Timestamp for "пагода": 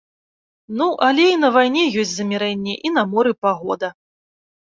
3.47-3.87